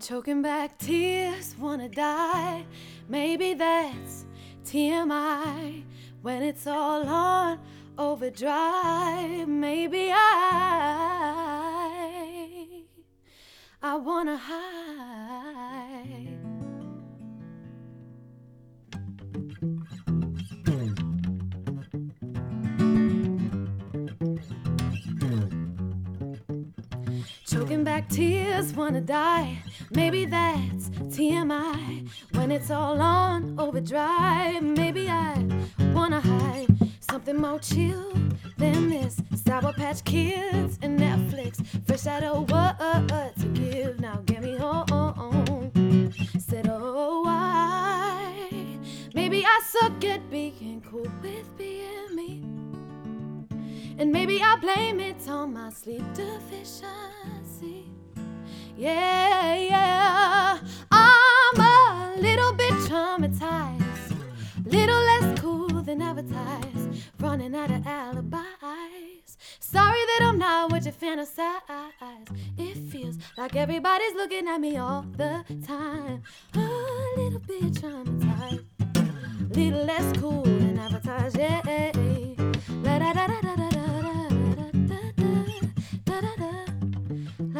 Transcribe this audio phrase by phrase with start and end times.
[0.00, 2.64] choking back tears, wanna die.
[3.08, 4.26] Maybe that's
[4.64, 5.84] TMI
[6.22, 7.58] when it's all on
[7.98, 9.48] overdrive.
[9.48, 11.51] Maybe I
[27.52, 29.58] Choking back tears, wanna die.
[29.90, 32.08] Maybe that's TMI.
[32.32, 35.44] When it's all on overdrive, maybe I
[35.92, 36.68] wanna hide
[37.00, 38.10] something more chill
[38.56, 39.20] than this.
[39.44, 41.62] Sour Patch Kids and Netflix.
[41.86, 42.78] Fresh out of what
[43.36, 44.00] to give.
[44.00, 45.70] Now get me home.
[46.38, 48.48] Said, oh, why?
[49.14, 52.42] Maybe I suck at being cool with being me.
[53.98, 57.51] And maybe I blame it on my sleep deficiency.
[58.82, 60.58] Yeah, yeah.
[60.90, 64.16] I'm a little bit traumatized,
[64.64, 69.36] little less cool than advertised, running out of alibis.
[69.60, 72.26] Sorry that I'm not what you fantasize.
[72.58, 76.24] It feels like everybody's looking at me all the time.
[76.56, 76.58] A
[77.16, 78.64] little bit traumatized,
[79.54, 80.41] little less cool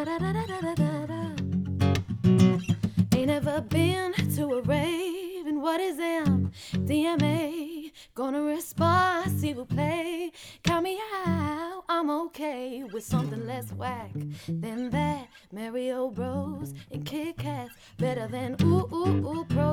[0.00, 0.08] Ain't
[3.26, 6.52] never been to a rave, and what is them?
[6.72, 10.32] DMA gonna respond, see who play.
[10.64, 14.12] Count me out, I'm okay with something less whack
[14.48, 15.28] than that.
[15.52, 19.69] Mario Bros and Kit Kats, better than ooh ooh ooh pros.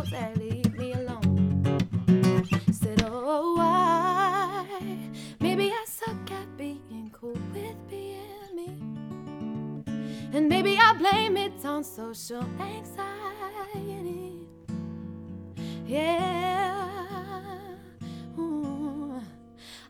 [10.38, 14.48] And maybe I blame it on social anxiety.
[15.88, 16.88] Yeah.
[18.38, 19.20] Ooh.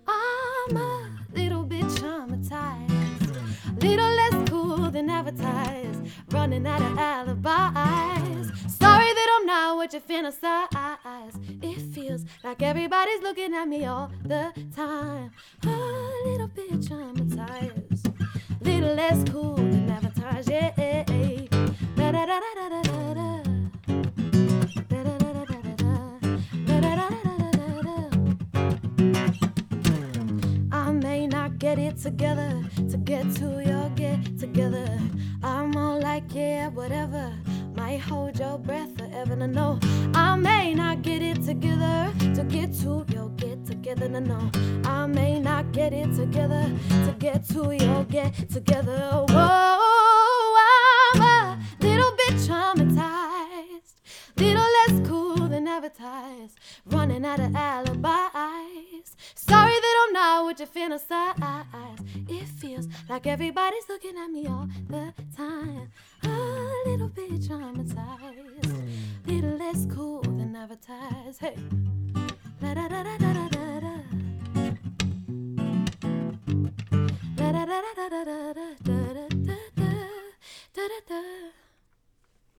[0.07, 5.99] I'm a little bit traumatized, little less cool than advertised,
[6.31, 8.47] running out of alibis.
[8.73, 11.35] Sorry that I'm not what you fantasize.
[11.61, 15.31] It feels like everybody's looking at me all the time.
[15.65, 15.67] A
[16.25, 18.13] little bit traumatized,
[18.61, 19.56] little less cool
[22.29, 22.33] I
[30.91, 34.99] may not get it together to get to your get together.
[35.41, 37.33] I'm all like, yeah, whatever.
[37.77, 39.37] Might hold your breath forever.
[39.37, 39.79] No, no,
[40.13, 44.09] I may not get it together to get to your get together.
[44.09, 44.51] No, no,
[44.83, 49.25] I may not get it together to get to your get together.
[56.85, 59.15] Running out of alibis.
[59.35, 62.29] Sorry that I'm not what you fantasize.
[62.29, 65.89] It feels like everybody's looking at me all the time.
[66.23, 71.41] A little bit traumatized, little less cool than advertised.
[71.41, 71.55] Hey.